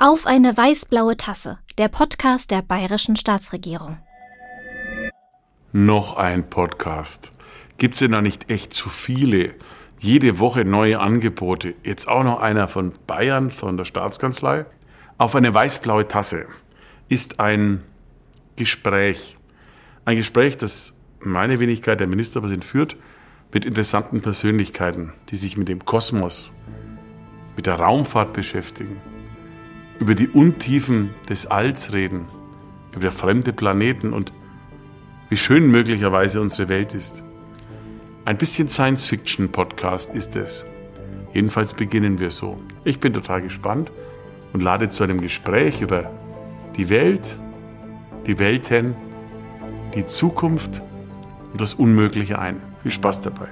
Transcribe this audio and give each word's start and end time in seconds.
Auf 0.00 0.26
eine 0.26 0.56
weißblaue 0.56 1.16
Tasse, 1.16 1.58
der 1.76 1.88
Podcast 1.88 2.52
der 2.52 2.62
bayerischen 2.62 3.16
Staatsregierung. 3.16 3.98
Noch 5.72 6.16
ein 6.16 6.48
Podcast. 6.48 7.32
Gibt's 7.78 7.98
denn 7.98 8.12
da 8.12 8.22
nicht 8.22 8.48
echt 8.48 8.72
zu 8.72 8.90
viele? 8.90 9.56
Jede 9.98 10.38
Woche 10.38 10.64
neue 10.64 11.00
Angebote. 11.00 11.74
Jetzt 11.82 12.06
auch 12.06 12.22
noch 12.22 12.38
einer 12.38 12.68
von 12.68 12.94
Bayern, 13.08 13.50
von 13.50 13.76
der 13.76 13.84
Staatskanzlei. 13.84 14.66
Auf 15.16 15.34
eine 15.34 15.52
weißblaue 15.52 16.06
Tasse 16.06 16.46
ist 17.08 17.40
ein 17.40 17.82
Gespräch. 18.54 19.36
Ein 20.04 20.16
Gespräch, 20.18 20.56
das 20.56 20.92
meine 21.18 21.58
Wenigkeit, 21.58 21.98
der 21.98 22.06
Ministerpräsident, 22.06 22.64
führt 22.64 22.96
mit 23.52 23.66
interessanten 23.66 24.20
Persönlichkeiten, 24.20 25.12
die 25.30 25.36
sich 25.36 25.56
mit 25.56 25.68
dem 25.68 25.84
Kosmos, 25.84 26.52
mit 27.56 27.66
der 27.66 27.80
Raumfahrt 27.80 28.32
beschäftigen, 28.32 29.00
über 29.98 30.14
die 30.14 30.28
Untiefen 30.28 31.14
des 31.28 31.46
Alls 31.46 31.92
reden, 31.92 32.26
über 32.94 33.12
fremde 33.12 33.52
Planeten 33.52 34.12
und 34.12 34.32
wie 35.28 35.36
schön 35.36 35.70
möglicherweise 35.70 36.40
unsere 36.40 36.68
Welt 36.68 36.94
ist. 36.94 37.22
Ein 38.24 38.38
bisschen 38.38 38.68
Science-Fiction-Podcast 38.68 40.14
ist 40.14 40.36
es. 40.36 40.64
Jedenfalls 41.34 41.74
beginnen 41.74 42.18
wir 42.18 42.30
so. 42.30 42.58
Ich 42.84 43.00
bin 43.00 43.12
total 43.12 43.42
gespannt 43.42 43.90
und 44.52 44.62
lade 44.62 44.88
zu 44.88 45.04
einem 45.04 45.20
Gespräch 45.20 45.80
über 45.80 46.10
die 46.76 46.88
Welt, 46.90 47.38
die 48.26 48.38
Welten, 48.38 48.94
die 49.94 50.06
Zukunft 50.06 50.82
und 51.52 51.60
das 51.60 51.74
Unmögliche 51.74 52.38
ein. 52.38 52.60
Viel 52.82 52.92
Spaß 52.92 53.22
dabei. 53.22 53.48